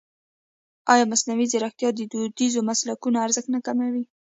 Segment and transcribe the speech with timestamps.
[0.93, 4.03] ایا مصنوعي ځیرکتیا د دودیزو مسلکونو ارزښت نه کموي؟